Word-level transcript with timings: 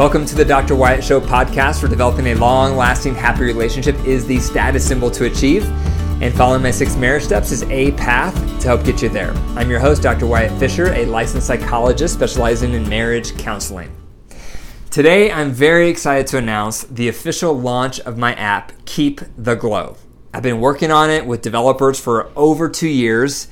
Welcome 0.00 0.24
to 0.24 0.34
the 0.34 0.46
Dr. 0.46 0.74
Wyatt 0.76 1.04
Show 1.04 1.20
podcast 1.20 1.78
for 1.78 1.86
developing 1.86 2.28
a 2.28 2.34
long 2.34 2.74
lasting 2.74 3.14
happy 3.14 3.42
relationship 3.42 3.94
is 4.06 4.26
the 4.26 4.38
status 4.38 4.88
symbol 4.88 5.10
to 5.10 5.26
achieve. 5.26 5.68
And 6.22 6.34
following 6.34 6.62
my 6.62 6.70
six 6.70 6.96
marriage 6.96 7.24
steps 7.24 7.52
is 7.52 7.64
a 7.64 7.92
path 7.92 8.34
to 8.62 8.68
help 8.68 8.82
get 8.82 9.02
you 9.02 9.10
there. 9.10 9.32
I'm 9.56 9.68
your 9.68 9.78
host, 9.78 10.00
Dr. 10.00 10.26
Wyatt 10.26 10.58
Fisher, 10.58 10.90
a 10.94 11.04
licensed 11.04 11.46
psychologist 11.46 12.14
specializing 12.14 12.72
in 12.72 12.88
marriage 12.88 13.36
counseling. 13.36 13.94
Today, 14.88 15.30
I'm 15.30 15.50
very 15.50 15.90
excited 15.90 16.26
to 16.28 16.38
announce 16.38 16.84
the 16.84 17.08
official 17.08 17.52
launch 17.52 18.00
of 18.00 18.16
my 18.16 18.32
app, 18.36 18.72
Keep 18.86 19.20
the 19.36 19.54
Glow. 19.54 19.98
I've 20.32 20.42
been 20.42 20.60
working 20.60 20.90
on 20.90 21.10
it 21.10 21.26
with 21.26 21.42
developers 21.42 22.00
for 22.00 22.30
over 22.36 22.70
two 22.70 22.88
years 22.88 23.48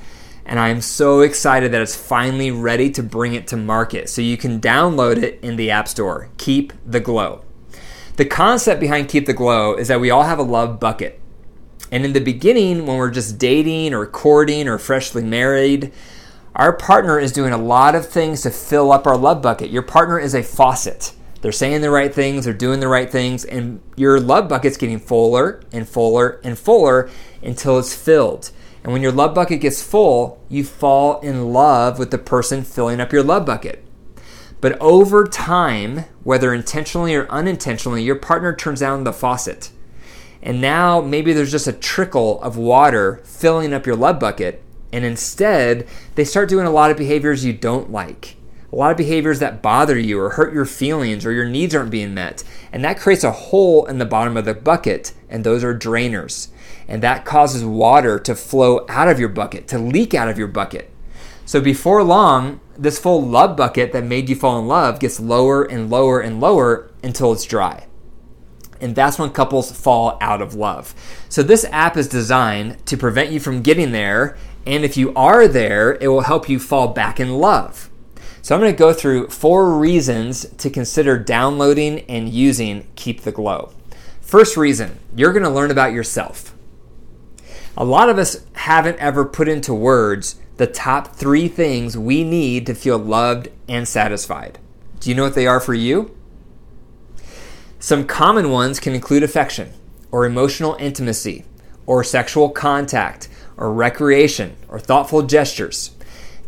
and 0.49 0.59
I 0.59 0.69
am 0.69 0.81
so 0.81 1.21
excited 1.21 1.71
that 1.71 1.81
it's 1.83 1.95
finally 1.95 2.49
ready 2.49 2.89
to 2.93 3.03
bring 3.03 3.35
it 3.35 3.45
to 3.49 3.55
market. 3.55 4.09
So 4.09 4.23
you 4.23 4.35
can 4.35 4.59
download 4.59 5.21
it 5.21 5.39
in 5.43 5.57
the 5.57 5.69
App 5.69 5.87
Store. 5.87 6.29
Keep 6.37 6.73
the 6.83 6.99
Glow. 6.99 7.45
The 8.15 8.25
concept 8.25 8.81
behind 8.81 9.09
Keep 9.09 9.27
the 9.27 9.33
Glow 9.33 9.75
is 9.75 9.89
that 9.89 9.99
we 9.99 10.09
all 10.09 10.23
have 10.23 10.39
a 10.39 10.43
love 10.43 10.79
bucket. 10.79 11.21
And 11.91 12.03
in 12.03 12.13
the 12.13 12.19
beginning, 12.19 12.87
when 12.87 12.97
we're 12.97 13.11
just 13.11 13.37
dating 13.37 13.93
or 13.93 14.07
courting 14.07 14.67
or 14.67 14.79
freshly 14.79 15.23
married, 15.23 15.91
our 16.55 16.73
partner 16.73 17.19
is 17.19 17.31
doing 17.31 17.53
a 17.53 17.57
lot 17.57 17.93
of 17.93 18.09
things 18.09 18.41
to 18.41 18.49
fill 18.49 18.91
up 18.91 19.05
our 19.05 19.17
love 19.17 19.43
bucket. 19.43 19.69
Your 19.69 19.83
partner 19.83 20.17
is 20.17 20.33
a 20.33 20.41
faucet. 20.41 21.13
They're 21.41 21.51
saying 21.51 21.81
the 21.81 21.91
right 21.91 22.13
things, 22.13 22.45
they're 22.45 22.55
doing 22.55 22.79
the 22.79 22.87
right 22.87 23.09
things, 23.09 23.45
and 23.45 23.81
your 23.95 24.19
love 24.19 24.49
bucket's 24.49 24.77
getting 24.77 24.99
fuller 24.99 25.61
and 25.71 25.87
fuller 25.87 26.41
and 26.43 26.57
fuller 26.57 27.07
until 27.43 27.77
it's 27.77 27.93
filled. 27.93 28.49
And 28.83 28.93
when 28.93 29.01
your 29.01 29.11
love 29.11 29.35
bucket 29.35 29.61
gets 29.61 29.83
full, 29.83 30.41
you 30.49 30.63
fall 30.63 31.19
in 31.19 31.51
love 31.51 31.99
with 31.99 32.11
the 32.11 32.17
person 32.17 32.63
filling 32.63 32.99
up 32.99 33.11
your 33.11 33.23
love 33.23 33.45
bucket. 33.45 33.83
But 34.61 34.79
over 34.81 35.25
time, 35.25 36.05
whether 36.23 36.53
intentionally 36.53 37.15
or 37.15 37.29
unintentionally, 37.29 38.03
your 38.03 38.15
partner 38.15 38.55
turns 38.55 38.81
down 38.81 39.03
the 39.03 39.13
faucet. 39.13 39.71
And 40.41 40.61
now 40.61 41.01
maybe 41.01 41.33
there's 41.33 41.51
just 41.51 41.67
a 41.67 41.73
trickle 41.73 42.41
of 42.41 42.57
water 42.57 43.21
filling 43.25 43.73
up 43.73 43.85
your 43.85 43.95
love 43.95 44.19
bucket. 44.19 44.63
And 44.91 45.05
instead, 45.05 45.87
they 46.15 46.25
start 46.25 46.49
doing 46.49 46.65
a 46.65 46.71
lot 46.71 46.91
of 46.91 46.97
behaviors 46.97 47.45
you 47.45 47.53
don't 47.53 47.91
like. 47.91 48.35
A 48.71 48.75
lot 48.75 48.91
of 48.91 48.97
behaviors 48.97 49.39
that 49.39 49.61
bother 49.61 49.97
you 49.97 50.19
or 50.19 50.31
hurt 50.31 50.53
your 50.53 50.65
feelings 50.65 51.25
or 51.25 51.31
your 51.31 51.47
needs 51.47 51.73
aren't 51.73 51.91
being 51.91 52.13
met. 52.13 52.43
And 52.71 52.83
that 52.83 52.99
creates 52.99 53.23
a 53.23 53.31
hole 53.31 53.85
in 53.85 53.97
the 53.97 54.05
bottom 54.05 54.37
of 54.37 54.45
the 54.45 54.53
bucket, 54.53 55.13
and 55.27 55.43
those 55.43 55.63
are 55.63 55.77
drainers 55.77 56.49
and 56.89 57.03
that 57.03 57.23
causes 57.23 57.63
water 57.63 58.19
to 58.19 58.35
flow 58.35 58.85
out 58.89 59.07
of 59.07 59.19
your 59.19 59.29
bucket, 59.29 59.67
to 59.69 59.77
leak 59.77 60.15
out 60.15 60.27
of 60.27 60.39
your 60.39 60.47
bucket. 60.47 60.91
So 61.45 61.61
before 61.61 62.03
long, 62.03 62.59
this 62.77 62.99
full 62.99 63.21
love 63.21 63.55
bucket 63.55 63.93
that 63.93 64.03
made 64.03 64.27
you 64.27 64.35
fall 64.35 64.59
in 64.59 64.67
love 64.67 64.99
gets 64.99 65.19
lower 65.19 65.63
and 65.63 65.89
lower 65.89 66.19
and 66.19 66.41
lower 66.41 66.91
until 67.03 67.31
it's 67.31 67.45
dry. 67.45 67.85
And 68.81 68.95
that's 68.95 69.19
when 69.19 69.29
couples 69.29 69.71
fall 69.71 70.17
out 70.19 70.41
of 70.41 70.55
love. 70.55 70.95
So 71.29 71.43
this 71.43 71.65
app 71.65 71.95
is 71.95 72.07
designed 72.07 72.83
to 72.87 72.97
prevent 72.97 73.31
you 73.31 73.39
from 73.39 73.61
getting 73.61 73.91
there. 73.91 74.37
And 74.65 74.83
if 74.83 74.97
you 74.97 75.13
are 75.15 75.47
there, 75.47 75.97
it 76.01 76.07
will 76.07 76.21
help 76.21 76.49
you 76.49 76.59
fall 76.59 76.87
back 76.87 77.19
in 77.19 77.37
love. 77.37 77.89
So 78.41 78.55
I'm 78.55 78.61
going 78.61 78.73
to 78.73 78.77
go 78.77 78.93
through 78.93 79.29
four 79.29 79.77
reasons 79.77 80.45
to 80.57 80.69
consider 80.69 81.19
downloading 81.19 81.99
and 82.09 82.29
using 82.29 82.87
Keep 82.95 83.21
the 83.21 83.31
Glow. 83.31 83.73
First 84.21 84.57
reason, 84.57 84.97
you're 85.15 85.33
going 85.33 85.43
to 85.43 85.49
learn 85.49 85.71
about 85.71 85.91
yourself. 85.91 86.55
A 87.79 87.85
lot 87.85 88.09
of 88.09 88.17
us 88.17 88.45
haven't 88.55 88.99
ever 88.99 89.23
put 89.23 89.47
into 89.47 89.73
words 89.73 90.35
the 90.57 90.67
top 90.67 91.15
three 91.15 91.47
things 91.47 91.97
we 91.97 92.25
need 92.25 92.65
to 92.65 92.73
feel 92.73 92.97
loved 92.97 93.47
and 93.69 93.87
satisfied. 93.87 94.59
Do 94.99 95.09
you 95.09 95.15
know 95.15 95.23
what 95.23 95.33
they 95.33 95.47
are 95.47 95.61
for 95.61 95.73
you? 95.73 96.13
Some 97.79 98.05
common 98.05 98.51
ones 98.51 98.81
can 98.81 98.93
include 98.93 99.23
affection, 99.23 99.71
or 100.11 100.25
emotional 100.25 100.75
intimacy, 100.77 101.45
or 101.85 102.03
sexual 102.03 102.49
contact, 102.49 103.29
or 103.55 103.71
recreation, 103.71 104.57
or 104.67 104.77
thoughtful 104.77 105.21
gestures. 105.21 105.91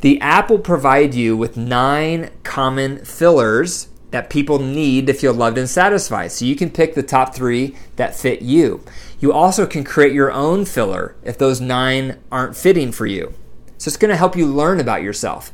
The 0.02 0.20
app 0.20 0.50
will 0.50 0.60
provide 0.60 1.14
you 1.16 1.38
with 1.38 1.56
nine 1.56 2.32
common 2.44 3.06
fillers 3.06 3.88
that 4.12 4.30
people 4.30 4.60
need 4.60 5.08
to 5.08 5.14
feel 5.14 5.34
loved 5.34 5.58
and 5.58 5.70
satisfied. 5.70 6.34
So 6.34 6.44
you 6.44 6.58
can 6.58 6.70
pick 6.70 6.94
the 6.94 7.04
top 7.04 7.34
three 7.34 7.78
that 7.96 8.16
fit 8.16 8.42
you. 8.42 8.84
You 9.22 9.32
also 9.32 9.68
can 9.68 9.84
create 9.84 10.14
your 10.14 10.32
own 10.32 10.66
filler 10.66 11.16
if 11.24 11.38
those 11.38 11.62
nine 11.62 12.20
aren't 12.32 12.58
fitting 12.58 12.92
for 12.92 13.06
you. 13.06 13.34
So 13.78 13.88
it's 13.88 13.98
going 13.98 14.10
to 14.10 14.18
help 14.18 14.36
you 14.36 14.48
learn 14.48 14.80
about 14.80 15.04
yourself. 15.04 15.52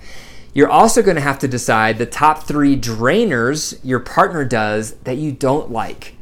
You're 0.53 0.69
also 0.69 1.03
going 1.03 1.15
to 1.15 1.21
have 1.21 1.37
to 1.39 1.47
decide 1.47 1.97
the 1.97 2.05
top 2.05 2.43
three 2.43 2.77
drainers 2.77 3.77
your 3.83 3.99
partner 3.99 4.45
does 4.45 4.93
that 4.99 5.17
you 5.17 5.33
don't 5.33 5.69
like. 5.69 6.15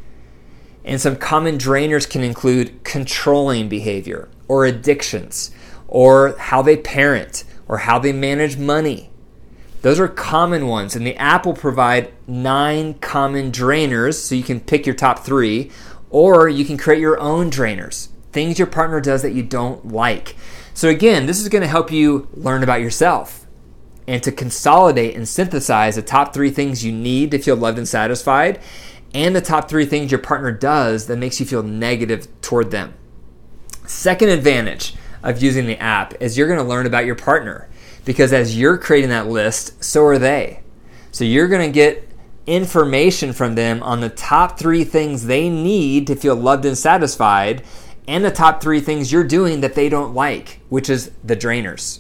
And 0.84 1.00
some 1.00 1.16
common 1.16 1.58
drainers 1.58 2.10
can 2.10 2.24
include 2.24 2.84
controlling 2.84 3.70
behavior 3.70 4.28
or 4.48 4.66
addictions 4.66 5.52
or 5.88 6.36
how 6.38 6.64
they 6.64 6.78
parent 6.78 7.44
or 7.68 7.78
how 7.80 8.00
they 8.00 8.12
manage 8.12 8.58
money. 8.58 9.12
Those 9.82 10.00
are 10.00 10.08
common 10.08 10.66
ones, 10.66 10.96
and 10.96 11.06
the 11.06 11.16
app 11.18 11.46
will 11.46 11.54
provide 11.54 12.12
nine 12.28 12.96
common 12.96 13.52
drainers 13.52 14.16
so 14.16 14.34
you 14.34 14.42
can 14.42 14.60
pick 14.60 14.88
your 14.88 14.96
top 14.96 15.20
three, 15.20 15.70
or 16.16 16.48
you 16.48 16.64
can 16.64 16.78
create 16.78 17.02
your 17.02 17.20
own 17.20 17.52
drainers, 17.52 18.08
things 18.32 18.58
your 18.58 18.66
partner 18.66 19.02
does 19.02 19.22
that 19.22 19.34
you 19.34 19.44
don't 19.44 19.90
like. 19.90 20.34
So, 20.74 20.88
again, 20.88 21.26
this 21.26 21.42
is 21.42 21.50
going 21.50 21.62
to 21.62 21.68
help 21.68 21.92
you 21.92 22.30
learn 22.34 22.64
about 22.64 22.80
yourself 22.80 23.46
and 24.08 24.24
to 24.24 24.32
consolidate 24.32 25.14
and 25.14 25.28
synthesize 25.28 25.98
the 25.98 26.02
top 26.02 26.34
three 26.34 26.52
things 26.52 26.86
you 26.86 26.94
need 26.94 27.32
to 27.32 27.38
feel 27.38 27.58
loved 27.58 27.78
and 27.78 27.86
satisfied, 27.86 28.62
and 29.14 29.36
the 29.36 29.42
top 29.42 29.68
three 29.68 29.86
things 29.86 30.10
your 30.10 30.22
partner 30.22 30.54
does 30.54 31.08
that 31.08 31.18
makes 31.18 31.42
you 31.42 31.46
feel 31.46 31.64
negative 31.64 32.30
toward 32.40 32.72
them. 32.72 32.94
Second 33.86 34.30
advantage 34.30 34.96
of 35.22 35.44
using 35.44 35.66
the 35.66 35.78
app 35.80 36.14
is 36.22 36.38
you're 36.38 36.48
going 36.48 36.60
to 36.60 36.64
learn 36.64 36.86
about 36.86 37.06
your 37.06 37.16
partner 37.16 37.68
because 38.06 38.32
as 38.32 38.58
you're 38.58 38.78
creating 38.78 39.10
that 39.10 39.28
list, 39.28 39.84
so 39.84 40.06
are 40.06 40.18
they. 40.18 40.62
So 41.12 41.26
you're 41.26 41.50
going 41.50 41.70
to 41.70 41.74
get 41.74 42.05
information 42.48 43.34
from 43.34 43.56
them 43.56 43.82
on 43.84 44.02
the 44.02 44.10
top 44.10 44.60
three 44.60 44.84
things 44.84 45.26
they 45.26 45.50
need 45.50 46.08
to 46.08 46.16
feel 46.16 46.36
loved 46.36 46.66
and 46.66 46.78
satisfied, 46.78 47.64
and 48.08 48.24
the 48.24 48.32
top 48.32 48.62
three 48.62 48.80
things 48.80 49.12
you're 49.12 49.24
doing 49.24 49.62
that 49.62 49.74
they 49.74 49.90
don't 49.90 50.14
like, 50.14 50.60
which 50.70 50.90
is 50.90 51.12
the 51.24 51.36
drainers. 51.36 52.00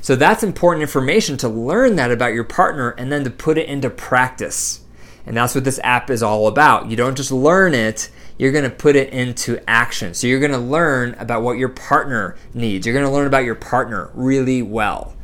So 0.00 0.16
that's 0.16 0.42
important 0.42 0.82
information 0.82 1.36
to 1.38 1.48
learn 1.48 1.96
that 1.96 2.10
about 2.10 2.34
your 2.34 2.44
partner 2.44 2.90
and 2.90 3.12
then 3.12 3.24
to 3.24 3.30
put 3.30 3.58
it 3.58 3.68
into 3.68 3.88
practice. 3.88 4.80
And 5.24 5.36
that's 5.36 5.54
what 5.54 5.64
this 5.64 5.78
app 5.84 6.10
is 6.10 6.22
all 6.22 6.48
about. 6.48 6.90
You 6.90 6.96
don't 6.96 7.16
just 7.16 7.30
learn 7.30 7.74
it, 7.74 8.10
you're 8.38 8.50
going 8.50 8.64
to 8.64 8.70
put 8.70 8.96
it 8.96 9.12
into 9.12 9.62
action. 9.70 10.14
So 10.14 10.26
you're 10.26 10.40
going 10.40 10.50
to 10.50 10.58
learn 10.58 11.14
about 11.18 11.42
what 11.42 11.58
your 11.58 11.68
partner 11.68 12.36
needs. 12.54 12.84
You're 12.84 12.94
going 12.94 13.06
to 13.06 13.12
learn 13.12 13.28
about 13.28 13.44
your 13.44 13.54
partner 13.54 14.10
really 14.14 14.62
well. 14.62 15.14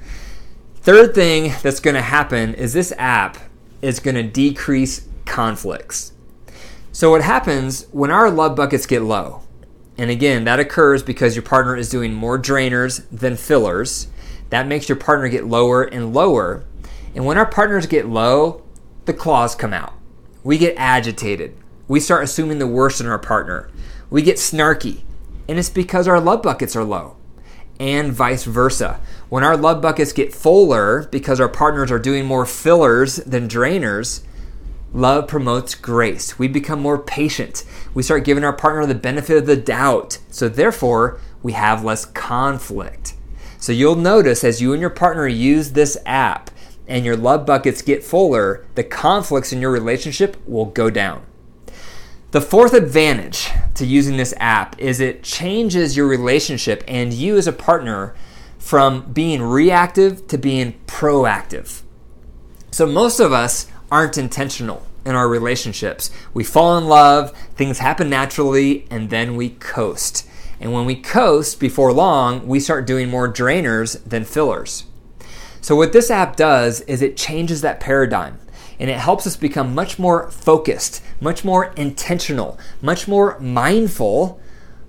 Third 0.77 1.15
thing 1.15 1.53
that's 1.62 1.81
going 1.81 1.97
to 1.97 2.03
happen 2.03 2.55
is 2.55 2.72
this 2.72 2.93
app 2.97 3.38
is 3.83 4.00
going 4.00 4.15
to 4.15 4.22
decrease 4.22 5.06
conflicts. 5.25 6.12
So, 6.93 7.11
what 7.11 7.22
happens 7.22 7.87
when 7.93 8.11
our 8.11 8.31
love 8.31 8.56
buckets 8.56 8.87
get 8.87 9.03
low? 9.03 9.43
And 9.97 10.11
again, 10.11 10.44
that 10.44 10.61
occurs 10.61 11.03
because 11.03 11.34
your 11.34 11.43
partner 11.43 11.77
is 11.77 11.91
doing 11.91 12.15
more 12.15 12.38
drainers 12.38 13.05
than 13.11 13.37
fillers. 13.37 14.09
That 14.50 14.67
makes 14.67 14.88
your 14.88 14.97
partner 14.97 15.28
get 15.28 15.44
lower 15.44 15.83
and 15.83 16.15
lower. 16.15 16.65
And 17.15 17.27
when 17.27 17.37
our 17.37 17.47
partners 17.47 17.87
get 17.87 18.09
low, 18.09 18.62
the 19.05 19.12
claws 19.12 19.55
come 19.55 19.75
out. 19.75 19.93
We 20.43 20.56
get 20.56 20.75
agitated. 20.78 21.56
We 21.88 22.00
start 22.00 22.25
assuming 22.25 22.59
the 22.59 22.67
worst 22.67 23.00
in 23.00 23.06
our 23.06 23.19
partner. 23.19 23.71
We 24.09 24.22
get 24.22 24.37
snarky. 24.37 25.03
And 25.49 25.59
it's 25.59 25.71
because 25.71 26.06
our 26.06 26.21
love 26.21 26.43
buckets 26.43 26.77
are 26.77 26.84
low. 26.84 27.18
And 27.78 28.12
vice 28.12 28.44
versa. 28.44 29.00
When 29.28 29.44
our 29.44 29.56
love 29.56 29.81
buckets 29.81 30.12
get 30.12 30.34
fuller 30.34 31.08
because 31.11 31.41
our 31.41 31.49
partners 31.49 31.91
are 31.91 31.99
doing 31.99 32.26
more 32.26 32.47
fillers 32.47 33.17
than 33.17 33.49
drainers, 33.49 34.23
love 34.93 35.29
promotes 35.29 35.75
grace. 35.75 36.38
We 36.38 36.49
become 36.49 36.81
more 36.81 36.99
patient. 36.99 37.64
We 37.94 38.02
start 38.02 38.25
giving 38.25 38.44
our 38.44 38.52
partner 38.52 38.87
the 38.87 38.94
benefit 38.94 39.37
of 39.37 39.47
the 39.47 39.56
doubt. 39.56 40.19
So, 40.31 40.49
therefore, 40.49 41.20
we 41.43 41.52
have 41.52 41.85
less 41.85 42.05
conflict. 42.05 43.14
So, 43.58 43.73
you'll 43.73 43.97
notice 43.97 44.43
as 44.43 44.61
you 44.61 44.73
and 44.73 44.81
your 44.81 44.91
partner 44.91 45.29
use 45.29 45.73
this 45.73 45.97
app 46.05 46.50
and 46.88 47.05
your 47.05 47.17
love 47.17 47.44
buckets 47.44 47.82
get 47.82 48.02
fuller, 48.02 48.67
the 48.75 48.85
conflicts 48.85 49.52
in 49.52 49.61
your 49.61 49.70
relationship 49.70 50.37
will 50.47 50.64
go 50.67 50.91
down. 50.91 51.25
The 52.31 52.41
fourth 52.41 52.73
advantage 52.73 53.50
to 53.78 53.86
using 53.86 54.16
this 54.16 54.34
app 54.38 54.78
is 54.78 55.00
it 55.00 55.22
changes 55.22 55.96
your 55.96 56.06
relationship 56.06 56.84
and 56.86 57.12
you 57.12 57.36
as 57.36 57.46
a 57.46 57.52
partner 57.52 58.14
from 58.58 59.12
being 59.12 59.42
reactive 59.42 60.26
to 60.28 60.36
being 60.36 60.78
proactive. 60.86 61.82
So, 62.70 62.86
most 62.86 63.19
of 63.19 63.32
us 63.32 63.66
aren't 63.90 64.19
intentional 64.19 64.86
in 65.04 65.14
our 65.14 65.28
relationships. 65.28 66.10
We 66.34 66.44
fall 66.44 66.76
in 66.76 66.86
love, 66.86 67.34
things 67.56 67.78
happen 67.78 68.10
naturally, 68.10 68.86
and 68.90 69.08
then 69.08 69.36
we 69.36 69.50
coast. 69.50 70.28
And 70.60 70.72
when 70.72 70.84
we 70.84 70.96
coast, 70.96 71.60
before 71.60 71.92
long, 71.92 72.46
we 72.46 72.60
start 72.60 72.86
doing 72.86 73.08
more 73.08 73.32
drainers 73.32 74.02
than 74.04 74.25
fillers. 74.25 74.84
So, 75.60 75.76
what 75.76 75.92
this 75.92 76.10
app 76.10 76.36
does 76.36 76.82
is 76.82 77.00
it 77.00 77.16
changes 77.16 77.62
that 77.62 77.80
paradigm. 77.80 78.38
And 78.78 78.90
it 78.90 78.98
helps 78.98 79.26
us 79.26 79.36
become 79.36 79.75
much 79.75 79.98
more 79.98 80.30
focused, 80.30 81.02
much 81.20 81.44
more 81.44 81.72
intentional, 81.76 82.58
much 82.80 83.08
more 83.08 83.38
mindful 83.40 84.40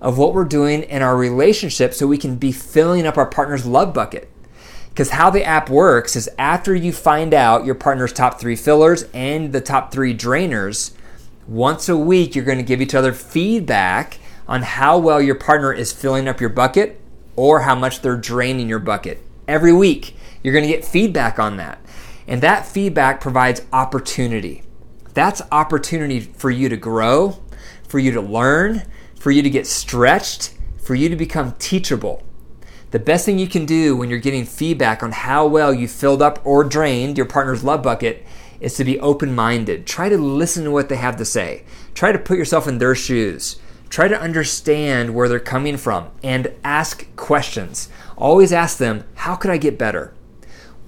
of 0.01 0.17
what 0.17 0.33
we're 0.33 0.45
doing 0.45 0.83
in 0.83 1.01
our 1.01 1.17
relationship 1.17 1.93
so 1.93 2.07
we 2.07 2.17
can 2.17 2.35
be 2.35 2.51
filling 2.51 3.05
up 3.05 3.17
our 3.17 3.25
partner's 3.25 3.65
love 3.65 3.93
bucket. 3.93 4.29
Because 4.89 5.11
how 5.11 5.29
the 5.29 5.43
app 5.43 5.69
works 5.69 6.15
is 6.15 6.29
after 6.37 6.75
you 6.75 6.91
find 6.91 7.33
out 7.33 7.65
your 7.65 7.75
partner's 7.75 8.13
top 8.13 8.39
three 8.39 8.55
fillers 8.55 9.05
and 9.13 9.53
the 9.53 9.61
top 9.61 9.91
three 9.91 10.15
drainers, 10.15 10.91
once 11.47 11.89
a 11.89 11.97
week 11.97 12.35
you're 12.35 12.45
going 12.45 12.57
to 12.57 12.63
give 12.63 12.81
each 12.81 12.95
other 12.95 13.13
feedback 13.13 14.19
on 14.47 14.61
how 14.61 14.97
well 14.97 15.21
your 15.21 15.35
partner 15.35 15.71
is 15.71 15.91
filling 15.91 16.27
up 16.27 16.39
your 16.39 16.49
bucket 16.49 16.99
or 17.35 17.61
how 17.61 17.75
much 17.75 18.01
they're 18.01 18.17
draining 18.17 18.67
your 18.67 18.79
bucket. 18.79 19.23
Every 19.47 19.73
week 19.73 20.15
you're 20.43 20.53
going 20.53 20.65
to 20.65 20.71
get 20.71 20.85
feedback 20.85 21.39
on 21.39 21.57
that. 21.57 21.79
And 22.29 22.43
that 22.43 22.67
feedback 22.67 23.19
provides 23.19 23.63
opportunity. 23.73 24.61
That's 25.15 25.41
opportunity 25.51 26.19
for 26.19 26.51
you 26.51 26.69
to 26.69 26.77
grow, 26.77 27.39
for 27.87 27.97
you 27.97 28.11
to 28.11 28.21
learn, 28.21 28.83
for 29.15 29.31
you 29.31 29.41
to 29.41 29.49
get 29.49 29.65
stretched, 29.65 30.53
for 30.77 30.93
you 30.93 31.09
to 31.09 31.15
become 31.15 31.55
teachable. 31.57 32.23
The 32.91 32.99
best 32.99 33.25
thing 33.25 33.39
you 33.39 33.47
can 33.47 33.65
do 33.65 33.97
when 33.97 34.11
you're 34.11 34.19
getting 34.19 34.45
feedback 34.45 35.01
on 35.01 35.11
how 35.11 35.47
well 35.47 35.73
you 35.73 35.87
filled 35.87 36.21
up 36.21 36.39
or 36.45 36.63
drained 36.63 37.17
your 37.17 37.25
partner's 37.25 37.63
love 37.63 37.81
bucket 37.81 38.23
is 38.59 38.75
to 38.75 38.83
be 38.83 38.99
open 38.99 39.33
minded. 39.33 39.87
Try 39.87 40.07
to 40.09 40.17
listen 40.19 40.63
to 40.65 40.71
what 40.71 40.87
they 40.87 40.97
have 40.97 41.17
to 41.17 41.25
say. 41.25 41.63
Try 41.95 42.11
to 42.11 42.19
put 42.19 42.37
yourself 42.37 42.67
in 42.67 42.77
their 42.77 42.93
shoes. 42.93 43.59
Try 43.89 44.07
to 44.07 44.21
understand 44.21 45.15
where 45.15 45.27
they're 45.27 45.39
coming 45.39 45.77
from 45.77 46.11
and 46.21 46.53
ask 46.63 47.07
questions. 47.15 47.89
Always 48.15 48.53
ask 48.53 48.77
them, 48.77 49.03
How 49.15 49.35
could 49.35 49.49
I 49.49 49.57
get 49.57 49.79
better? 49.79 50.13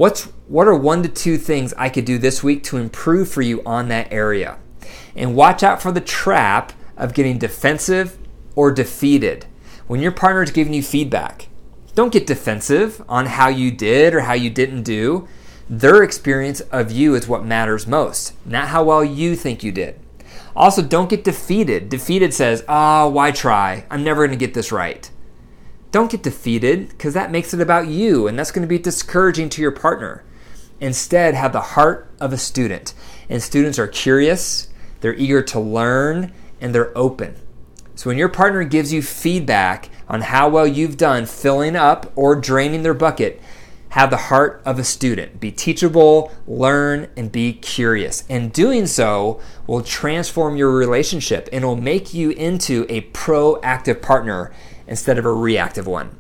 What's, 0.02 0.24
what 0.48 0.68
are 0.68 0.74
one 0.74 1.04
to 1.04 1.10
two 1.10 1.38
things 1.38 1.76
I 1.78 1.88
could 1.88 2.06
do 2.06 2.18
this 2.18 2.42
week 2.42 2.64
to 2.64 2.78
improve 2.78 3.30
for 3.30 3.44
you 3.44 3.62
on 3.68 3.90
that 3.90 4.12
area? 4.12 4.58
And 5.16 5.36
watch 5.36 5.62
out 5.62 5.80
for 5.80 5.92
the 5.92 6.02
trap 6.02 6.74
of 6.98 7.14
getting 7.14 7.38
defensive 7.38 8.18
or 8.56 8.72
defeated. 8.72 9.46
When 9.86 10.02
your 10.02 10.12
partner 10.12 10.42
is 10.42 10.50
giving 10.50 10.74
you 10.74 10.82
feedback, 10.82 11.50
don't 11.94 12.12
get 12.12 12.26
defensive 12.26 13.04
on 13.08 13.28
how 13.28 13.50
you 13.50 13.70
did 13.70 14.16
or 14.16 14.22
how 14.22 14.34
you 14.34 14.50
didn't 14.50 14.82
do. 14.82 15.28
Their 15.70 16.02
experience 16.02 16.62
of 16.72 16.92
you 16.92 17.14
is 17.14 17.28
what 17.28 17.46
matters 17.46 17.86
most, 17.86 18.34
not 18.44 18.70
how 18.70 18.84
well 18.84 19.04
you 19.04 19.36
think 19.36 19.64
you 19.64 19.72
did. 19.72 20.00
Also, 20.56 20.82
don't 20.82 21.12
get 21.12 21.24
defeated. 21.24 21.90
Defeated 21.90 22.34
says, 22.34 22.66
ah, 22.68 23.04
oh, 23.04 23.10
why 23.10 23.30
try? 23.30 23.86
I'm 23.92 24.04
never 24.04 24.26
going 24.26 24.36
to 24.36 24.44
get 24.44 24.56
this 24.56 24.72
right. 24.72 25.11
Don't 25.92 26.12
get 26.12 26.24
defeated 26.24 26.90
because 26.90 27.14
that 27.14 27.32
makes 27.32 27.54
it 27.54 27.60
about 27.60 27.88
you 27.88 28.28
and 28.28 28.40
that's 28.40 28.52
going 28.52 28.64
to 28.64 28.68
be 28.68 28.80
discouraging 28.80 29.50
to 29.50 29.62
your 29.62 29.72
partner. 29.72 30.24
Instead, 30.80 31.36
have 31.36 31.54
the 31.54 31.62
heart 31.62 32.10
of 32.20 32.34
a 32.34 32.38
student. 32.38 32.94
And 33.30 33.44
students 33.44 33.78
are 33.78 33.88
curious, 33.88 34.70
they're 35.02 35.14
eager 35.14 35.42
to 35.44 35.60
learn, 35.60 36.34
and 36.60 36.74
they're 36.74 36.98
open. 36.98 37.36
So 37.96 38.10
when 38.10 38.18
your 38.18 38.30
partner 38.30 38.64
gives 38.64 38.92
you 38.92 39.02
feedback 39.02 39.90
on 40.08 40.22
how 40.22 40.50
well 40.50 40.66
you've 40.66 40.98
done 40.98 41.26
filling 41.26 41.76
up 41.76 42.12
or 42.16 42.36
draining 42.36 42.84
their 42.84 42.94
bucket, 42.94 43.42
have 43.92 44.10
the 44.10 44.18
heart 44.18 44.62
of 44.66 44.80
a 44.80 44.84
student. 44.84 45.40
Be 45.40 45.52
teachable, 45.52 46.32
learn, 46.48 47.10
and 47.18 47.30
be 47.32 47.52
curious. 47.54 48.24
And 48.30 48.52
doing 48.54 48.88
so 48.88 49.42
will 49.68 49.82
transform 49.82 50.56
your 50.56 50.72
relationship 50.72 51.50
and 51.52 51.66
will 51.66 51.76
make 51.76 52.14
you 52.14 52.32
into 52.32 52.86
a 52.88 53.02
proactive 53.12 54.02
partner 54.02 54.54
instead 54.88 55.18
of 55.18 55.26
a 55.26 55.34
reactive 55.34 55.88
one. 55.88 56.18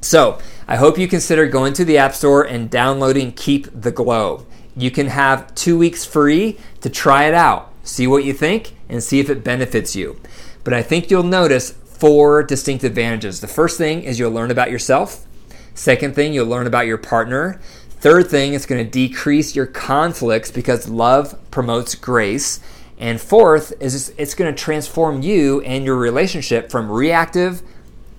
So, 0.00 0.38
I 0.68 0.76
hope 0.76 0.96
you 0.96 1.08
consider 1.08 1.46
going 1.46 1.72
to 1.74 1.84
the 1.84 1.98
App 1.98 2.14
Store 2.14 2.42
and 2.42 2.70
downloading 2.70 3.32
Keep 3.32 3.68
the 3.72 3.92
Glow. 3.92 4.46
You 4.76 4.90
can 4.92 5.08
have 5.08 5.52
two 5.56 5.76
weeks 5.76 6.04
free 6.04 6.56
to 6.82 6.88
try 6.88 7.24
it 7.24 7.34
out, 7.34 7.72
see 7.82 8.06
what 8.06 8.24
you 8.24 8.32
think, 8.32 8.76
and 8.88 9.02
see 9.02 9.18
if 9.18 9.28
it 9.28 9.42
benefits 9.42 9.96
you. 9.96 10.20
But 10.62 10.72
I 10.72 10.82
think 10.82 11.10
you'll 11.10 11.24
notice 11.24 11.72
four 11.72 12.44
distinct 12.44 12.84
advantages. 12.84 13.40
The 13.40 13.48
first 13.48 13.76
thing 13.76 14.04
is 14.04 14.20
you'll 14.20 14.30
learn 14.30 14.52
about 14.52 14.70
yourself. 14.70 15.26
Second 15.74 16.14
thing, 16.14 16.32
you'll 16.32 16.46
learn 16.46 16.66
about 16.66 16.86
your 16.86 16.98
partner. 16.98 17.60
Third 17.88 18.28
thing, 18.28 18.54
it's 18.54 18.66
going 18.66 18.84
to 18.84 18.90
decrease 18.90 19.54
your 19.54 19.66
conflicts 19.66 20.50
because 20.50 20.88
love 20.88 21.38
promotes 21.50 21.94
grace. 21.94 22.60
And 22.98 23.20
fourth 23.20 23.72
is 23.80 24.12
it's 24.16 24.34
going 24.34 24.52
to 24.54 24.60
transform 24.60 25.22
you 25.22 25.60
and 25.62 25.84
your 25.84 25.96
relationship 25.96 26.70
from 26.70 26.90
reactive 26.90 27.62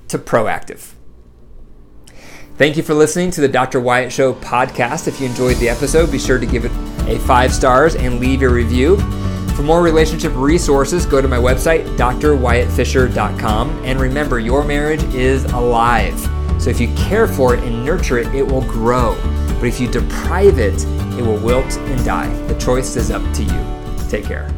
to 0.07 0.17
proactive. 0.17 0.91
Thank 2.57 2.77
you 2.77 2.83
for 2.83 2.93
listening 2.93 3.31
to 3.31 3.41
the 3.41 3.47
Dr. 3.47 3.79
Wyatt 3.79 4.11
Show 4.11 4.33
podcast. 4.35 5.07
If 5.07 5.19
you 5.19 5.27
enjoyed 5.27 5.57
the 5.57 5.69
episode, 5.69 6.11
be 6.11 6.19
sure 6.19 6.37
to 6.37 6.45
give 6.45 6.65
it 6.65 6.71
a 7.07 7.17
five 7.19 7.53
stars 7.53 7.95
and 7.95 8.19
leave 8.19 8.41
your 8.41 8.51
review. 8.53 8.97
For 9.55 9.63
more 9.63 9.81
relationship 9.81 10.33
resources, 10.35 11.05
go 11.05 11.21
to 11.21 11.27
my 11.27 11.37
website, 11.37 11.85
drwyattfisher.com. 11.97 13.69
And 13.85 13.99
remember, 13.99 14.39
your 14.39 14.63
marriage 14.63 15.03
is 15.13 15.45
alive. 15.45 16.42
So 16.63 16.69
if 16.69 16.79
you 16.79 16.87
care 16.95 17.27
for 17.27 17.53
it 17.53 17.59
and 17.61 17.83
nurture 17.83 18.19
it, 18.19 18.33
it 18.33 18.47
will 18.47 18.61
grow. 18.61 19.17
But 19.59 19.65
if 19.65 19.81
you 19.81 19.91
deprive 19.91 20.59
it, 20.59 20.81
it 21.19 21.21
will 21.21 21.35
wilt 21.35 21.77
and 21.77 22.05
die. 22.05 22.33
The 22.47 22.57
choice 22.57 22.95
is 22.95 23.11
up 23.11 23.21
to 23.33 23.43
you. 23.43 24.07
Take 24.09 24.23
care. 24.23 24.49